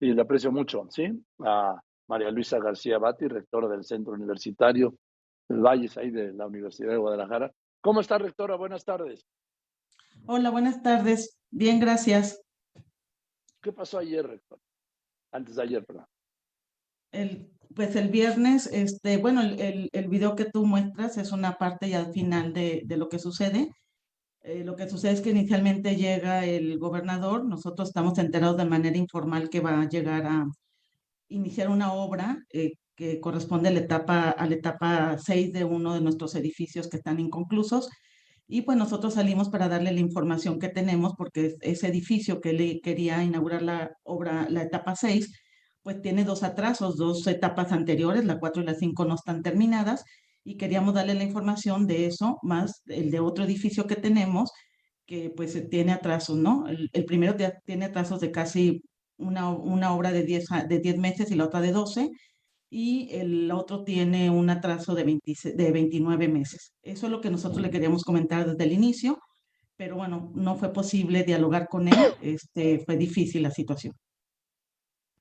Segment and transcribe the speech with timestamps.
[0.00, 1.10] y le aprecio mucho, ¿sí?
[1.40, 4.94] A María Luisa García Bati, rectora del Centro Universitario
[5.48, 7.52] del Valles, ahí de la Universidad de Guadalajara.
[7.80, 8.56] ¿Cómo está, rectora?
[8.56, 9.26] Buenas tardes.
[10.26, 11.38] Hola, buenas tardes.
[11.50, 12.42] Bien, gracias.
[13.62, 14.58] ¿Qué pasó ayer, rector?
[15.32, 16.06] Antes de ayer, perdón.
[17.12, 21.88] El, pues el viernes, este, bueno, el, el, video que tú muestras es una parte
[21.88, 23.72] ya al final de, de lo que sucede.
[24.46, 28.96] Eh, lo que sucede es que inicialmente llega el gobernador, nosotros estamos enterados de manera
[28.96, 30.46] informal que va a llegar a
[31.28, 35.94] iniciar una obra eh, que corresponde a la, etapa, a la etapa 6 de uno
[35.94, 37.88] de nuestros edificios que están inconclusos.
[38.46, 42.80] Y pues nosotros salimos para darle la información que tenemos porque ese edificio que le
[42.80, 45.32] quería inaugurar la obra, la etapa 6,
[45.82, 50.04] pues tiene dos atrasos, dos etapas anteriores, la 4 y la 5 no están terminadas
[50.46, 54.52] y queríamos darle la información de eso, más el de otro edificio que tenemos,
[55.04, 56.66] que pues tiene atrasos, ¿no?
[56.68, 58.84] El, primero tiene atrasos de casi
[59.16, 62.10] una, una obra de 10, de 10 meses y la otra de 12,
[62.70, 66.72] y el otro tiene un atraso de, 20, de 29 meses.
[66.80, 69.18] Eso es lo que nosotros le queríamos comentar desde el inicio,
[69.76, 73.94] pero bueno, no fue posible dialogar con él, este, fue difícil la situación.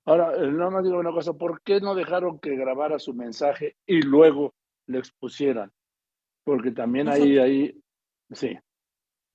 [0.05, 3.75] Ahora, eh, no me digo una cosa, ¿por qué no dejaron que grabara su mensaje
[3.87, 4.53] y luego
[4.87, 5.71] le expusieran,
[6.43, 7.81] porque también ahí, ahí,
[8.31, 8.57] sí.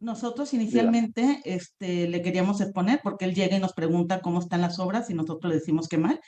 [0.01, 4.79] Nosotros inicialmente este, le queríamos exponer porque él llega y nos pregunta cómo están las
[4.79, 6.21] obras y nosotros le decimos que mal.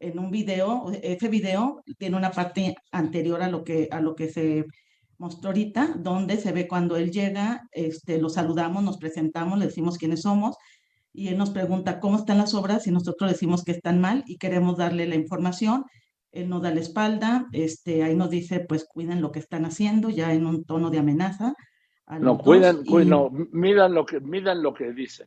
[0.00, 4.28] En un video, ese video tiene una parte anterior a lo que, a lo que
[4.28, 4.64] se
[5.18, 9.98] mostró ahorita, donde se ve cuando él llega, este, lo saludamos, nos presentamos, le decimos
[9.98, 10.56] quiénes somos
[11.12, 14.38] y él nos pregunta cómo están las obras y nosotros decimos que están mal y
[14.38, 15.84] queremos darle la información
[16.32, 20.08] él nos da la espalda, este, ahí nos dice, pues cuiden lo que están haciendo,
[20.08, 21.54] ya en un tono de amenaza.
[22.20, 25.26] No, cuiden, no, midan lo que, midan lo que dicen.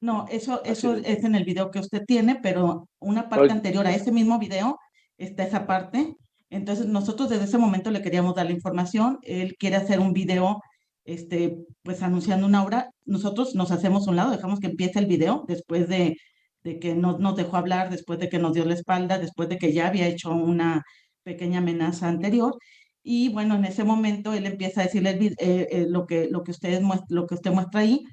[0.00, 3.94] No, eso, eso es en el video que usted tiene, pero una parte anterior a
[3.94, 4.78] ese mismo video
[5.18, 6.16] está esa parte.
[6.48, 9.18] Entonces nosotros desde ese momento le queríamos dar la información.
[9.22, 10.62] Él quiere hacer un video,
[11.04, 12.90] este, pues anunciando una obra.
[13.04, 16.16] Nosotros nos hacemos un lado, dejamos que empiece el video después de
[16.64, 19.58] de que no nos dejó hablar después de que nos dio la espalda, después de
[19.58, 20.82] que ya había hecho una
[21.22, 22.56] pequeña amenaza anterior.
[23.02, 26.50] Y bueno, en ese momento él empieza a decirle eh, eh, lo, que, lo, que
[26.52, 28.04] ustedes lo que usted muestra ahí,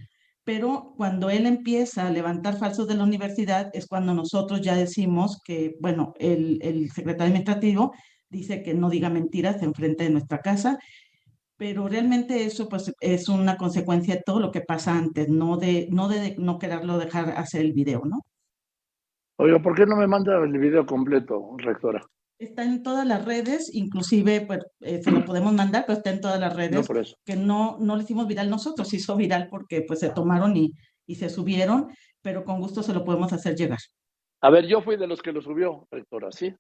[0.44, 5.42] pero cuando él empieza a levantar falsos de la universidad es cuando nosotros ya decimos
[5.44, 7.94] que, bueno, el, el secretario administrativo
[8.30, 10.80] dice que no diga mentiras en frente de nuestra casa,
[11.58, 15.88] pero realmente eso pues es una consecuencia de todo lo que pasa antes, no de
[15.92, 18.22] no, de no quererlo dejar hacer el video, ¿no?
[19.40, 22.02] Oiga, ¿por qué no me manda el video completo, rectora?
[22.40, 26.22] Está en todas las redes, inclusive pues, eh, se lo podemos mandar, pero está en
[26.22, 26.76] todas las redes.
[26.76, 27.16] No por eso.
[27.24, 30.74] Que no, no lo hicimos viral nosotros, se hizo viral porque pues se tomaron y,
[31.06, 31.88] y se subieron,
[32.22, 33.80] pero con gusto se lo podemos hacer llegar.
[34.42, 36.54] A ver, yo fui de los que lo subió, rectora, ¿sí?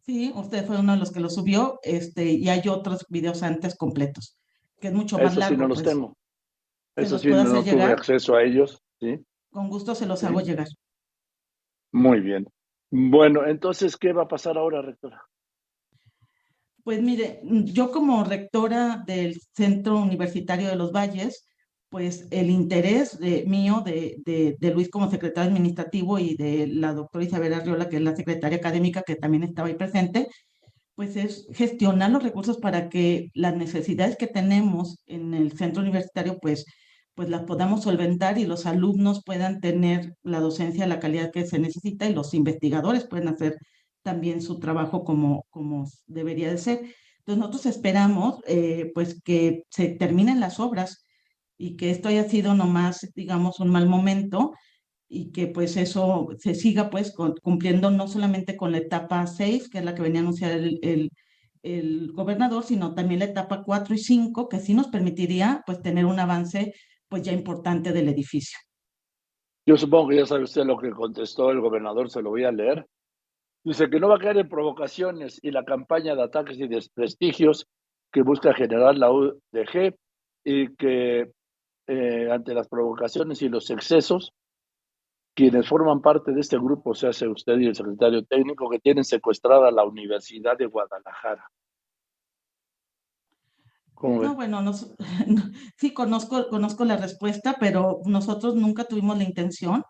[0.00, 3.76] Sí, usted fue uno de los que lo subió, este, y hay otros videos antes
[3.76, 4.38] completos,
[4.80, 5.54] que es mucho más largo.
[5.54, 5.88] Eso sí no los pues.
[5.88, 6.16] tengo.
[6.96, 9.20] Eso sí no tuve acceso a ellos, ¿sí?
[9.50, 10.66] Con gusto se los hago llegar.
[11.92, 12.46] Muy bien.
[12.90, 15.22] Bueno, entonces, ¿qué va a pasar ahora, rectora?
[16.84, 21.46] Pues mire, yo como rectora del Centro Universitario de los Valles,
[21.90, 24.16] pues el interés de, mío, de,
[24.58, 28.58] de, Luis como secretario administrativo y de la doctora Isabel Arriola, que es la secretaria
[28.58, 30.28] académica, que también estaba ahí presente,
[30.94, 36.38] pues es gestionar los recursos para que las necesidades que tenemos en el centro universitario,
[36.40, 36.66] pues
[37.18, 41.44] pues las podamos solventar y los alumnos puedan tener la docencia de la calidad que
[41.46, 43.58] se necesita y los investigadores pueden hacer
[44.02, 46.78] también su trabajo como, como debería de ser.
[47.18, 51.04] Entonces nosotros esperamos eh, pues que se terminen las obras
[51.56, 54.52] y que esto haya sido nomás, digamos, un mal momento
[55.08, 57.12] y que pues eso se siga pues
[57.42, 60.78] cumpliendo no solamente con la etapa 6, que es la que venía a anunciar el,
[60.82, 61.10] el,
[61.64, 66.04] el gobernador, sino también la etapa 4 y 5, que sí nos permitiría pues tener
[66.04, 66.74] un avance
[67.08, 68.58] pues ya importante del edificio.
[69.66, 72.52] Yo supongo que ya sabe usted lo que contestó el gobernador, se lo voy a
[72.52, 72.86] leer.
[73.64, 77.66] Dice que no va a caer en provocaciones y la campaña de ataques y desprestigios
[78.12, 79.94] que busca generar la UDG
[80.44, 81.30] y que
[81.86, 84.32] eh, ante las provocaciones y los excesos,
[85.34, 89.04] quienes forman parte de este grupo, se hace usted y el secretario técnico, que tienen
[89.04, 91.50] secuestrada la Universidad de Guadalajara.
[94.02, 94.62] No, bueno,
[95.76, 99.82] sí conozco, conozco la respuesta, pero nosotros nunca tuvimos la intención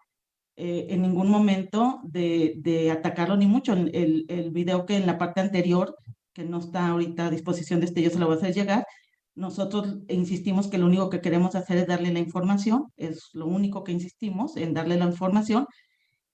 [0.56, 3.72] eh, en ningún momento de, de, atacarlo, ni mucho.
[3.74, 5.94] El, el video que en la parte anterior,
[6.32, 8.86] que no está ahorita a disposición de este, yo se lo voy a hacer llegar.
[9.34, 13.84] Nosotros insistimos que lo único que queremos hacer es darle la información, es lo único
[13.84, 15.66] que insistimos en darle la información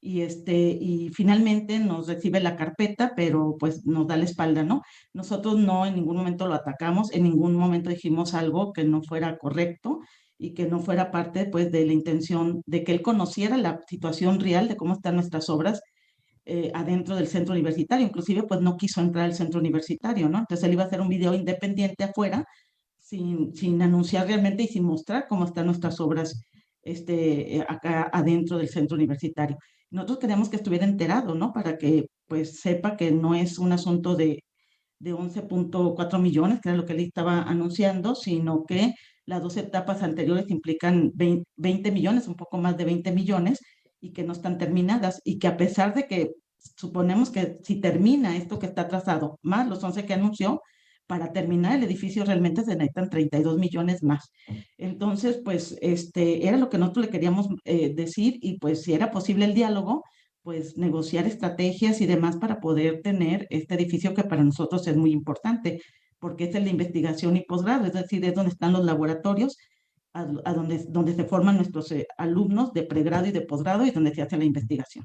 [0.04, 4.82] y este y finalmente nos recibe la carpeta, pero pues nos da la espalda, ¿no?
[5.14, 9.38] Nosotros no en ningún momento lo atacamos, en ningún momento dijimos algo que no fuera
[9.38, 10.00] correcto
[10.36, 14.40] y que no fuera parte pues de la intención de que él conociera la situación
[14.40, 15.80] real de cómo están nuestras obras
[16.44, 20.38] eh, adentro del centro universitario, inclusive pues no quiso entrar al centro universitario, ¿no?
[20.38, 22.44] Entonces él iba a hacer un video independiente afuera
[22.98, 26.42] sin, sin anunciar realmente y sin mostrar cómo están nuestras obras
[26.82, 29.56] este, acá adentro del centro universitario.
[29.94, 31.52] Nosotros queríamos que estuviera enterado, ¿no?
[31.52, 34.44] Para que pues sepa que no es un asunto de,
[34.99, 38.94] de 11.4 millones, que era lo que él estaba anunciando, sino que
[39.25, 43.61] las dos etapas anteriores implican 20 millones, un poco más de 20 millones,
[44.00, 46.32] y que no están terminadas, y que a pesar de que
[46.76, 50.61] suponemos que si termina esto que está trazado, más los 11 que anunció,
[51.06, 54.32] para terminar el edificio realmente se necesitan 32 millones más.
[54.78, 59.10] Entonces, pues, este, era lo que nosotros le queríamos eh, decir y pues si era
[59.10, 60.02] posible el diálogo,
[60.42, 65.10] pues negociar estrategias y demás para poder tener este edificio que para nosotros es muy
[65.10, 65.80] importante,
[66.18, 69.56] porque es el de investigación y posgrado, es decir, es donde están los laboratorios,
[70.12, 74.14] a, donde, donde se forman nuestros eh, alumnos de pregrado y de posgrado y donde
[74.14, 75.04] se hace la investigación.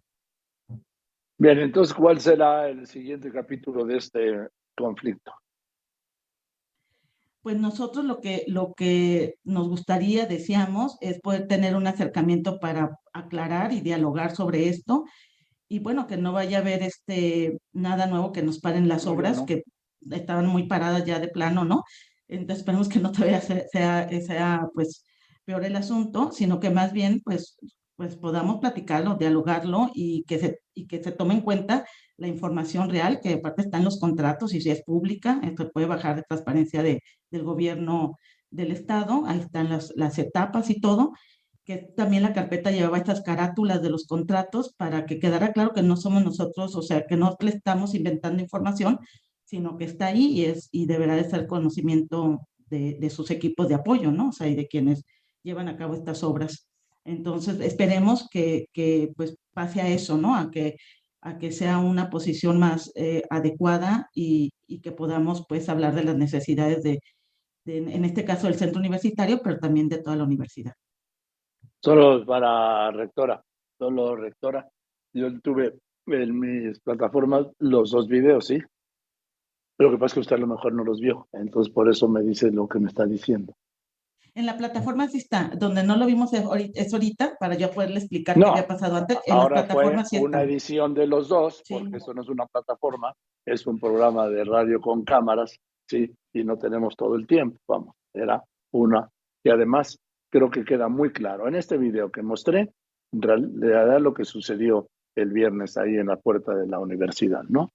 [1.38, 5.32] Bien, entonces, ¿cuál será el siguiente capítulo de este conflicto?
[7.42, 13.00] Pues nosotros lo que, lo que nos gustaría, decíamos, es poder tener un acercamiento para
[13.14, 15.06] aclarar y dialogar sobre esto.
[15.68, 19.42] Y bueno, que no vaya a haber este, nada nuevo que nos paren las obras,
[19.44, 19.64] que
[20.12, 21.84] estaban muy paradas ya de plano, ¿no?
[22.28, 25.04] Entonces esperemos que no todavía sea, sea, pues
[25.46, 27.58] peor el asunto, sino que más bien pues,
[28.00, 31.86] pues podamos platicarlo, dialogarlo y que se, y que se tome en cuenta
[32.16, 35.86] la información real, que aparte está en los contratos y si es pública, esto puede
[35.86, 38.18] bajar de transparencia de, del gobierno
[38.52, 41.12] del Estado, ahí están las, las etapas y todo,
[41.66, 45.84] que también la carpeta llevaba estas carátulas de los contratos para que quedara claro que
[45.84, 49.00] no somos nosotros, o sea, que no le estamos inventando información,
[49.44, 53.68] sino que está ahí y, es, y deberá de ser conocimiento de, de sus equipos
[53.68, 54.30] de apoyo, ¿no?
[54.30, 55.04] O sea, y de quienes
[55.44, 56.69] llevan a cabo estas obras.
[57.06, 60.36] Entonces, esperemos que, que pues pase a eso, ¿no?
[60.36, 60.78] A que
[61.22, 66.06] a que sea una posición más eh, adecuada y, y, que podamos pues hablar de
[66.06, 67.02] las necesidades de,
[67.66, 70.74] en este caso del centro universitario, pero también de toda la universidad.
[71.82, 73.44] Solo para rectora,
[73.78, 74.68] solo rectora.
[75.14, 75.76] Yo tuve
[76.08, 78.60] en mis plataformas los dos videos, ¿sí?
[79.78, 82.08] Lo que pasa es que usted a lo mejor no los vio, entonces por eso
[82.08, 83.56] me dice lo que me está diciendo.
[84.36, 88.36] En la plataforma sí está, donde no lo vimos es ahorita, para yo poderle explicar
[88.36, 89.20] qué había pasado antes.
[89.26, 93.14] En ahora fue una edición de los dos, porque eso no es una plataforma,
[93.46, 97.96] es un programa de radio con cámaras, sí, y no tenemos todo el tiempo, vamos,
[98.14, 99.10] era una.
[99.44, 99.98] Y además,
[100.32, 102.72] creo que queda muy claro en este video que mostré,
[103.12, 107.72] en realidad lo que sucedió el viernes ahí en la puerta de la universidad, ¿no?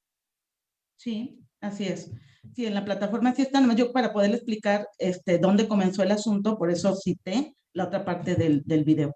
[0.97, 2.13] Sí, así es.
[2.53, 6.57] Sí, en la plataforma sí está, yo para poder explicar este, dónde comenzó el asunto,
[6.59, 9.15] por eso cité la otra parte del, del video.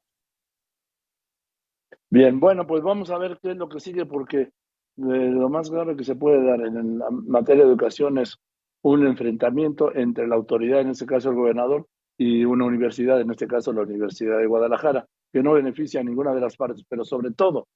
[2.10, 4.50] Bien, bueno, pues vamos a ver qué es lo que sigue, porque eh,
[4.96, 8.38] lo más grave que se puede dar en la materia de educación es
[8.82, 11.86] un enfrentamiento entre la autoridad, en este caso el gobernador,
[12.16, 16.34] y una universidad, en este caso la Universidad de Guadalajara, que no beneficia a ninguna
[16.34, 17.68] de las partes, pero sobre todo,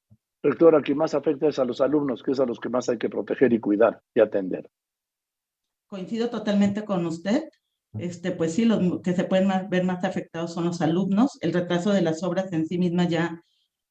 [0.42, 2.88] rector, a quien más afecta es a los alumnos, que es a los que más
[2.88, 4.68] hay que proteger y cuidar y atender
[5.92, 7.44] coincido totalmente con usted.
[7.98, 11.38] Este, pues sí, los que se pueden ver más afectados son los alumnos.
[11.42, 13.42] El retraso de las obras en sí misma ya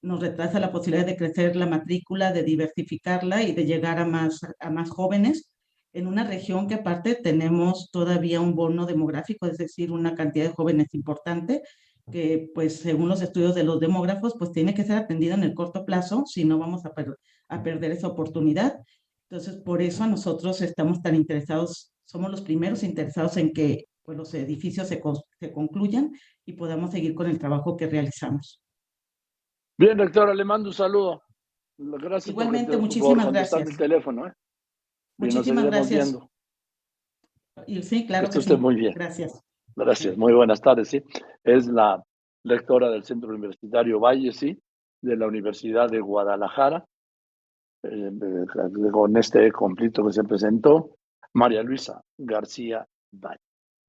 [0.01, 4.39] nos retrasa la posibilidad de crecer la matrícula, de diversificarla y de llegar a más,
[4.59, 5.51] a más jóvenes
[5.93, 10.55] en una región que aparte tenemos todavía un bono demográfico, es decir, una cantidad de
[10.55, 11.61] jóvenes importante
[12.11, 15.53] que pues según los estudios de los demógrafos pues tiene que ser atendida en el
[15.53, 16.93] corto plazo si no vamos a,
[17.49, 18.79] a perder esa oportunidad.
[19.31, 24.17] Entonces, por eso a nosotros estamos tan interesados somos los primeros interesados en que pues,
[24.17, 25.01] los edificios se,
[25.39, 26.11] se concluyan
[26.45, 28.61] y podamos seguir con el trabajo que realizamos.
[29.77, 31.23] Bien, doctora, le mando un saludo.
[31.77, 33.61] Gracias Igualmente, muchísimas gracias.
[33.61, 34.33] el teléfono, ¿eh?
[35.17, 36.17] Muchísimas gracias.
[37.65, 38.57] Y, sí, claro que sí.
[38.57, 38.93] muy bien.
[38.93, 39.41] Gracias.
[39.73, 41.01] Gracias, muy buenas tardes, sí.
[41.45, 42.03] Es la
[42.43, 44.61] lectora del Centro Universitario Valle, sí,
[45.01, 46.85] de la Universidad de Guadalajara,
[47.83, 48.11] eh,
[48.91, 50.97] con este conflicto que se presentó.
[51.33, 53.50] María Luisa García Valle.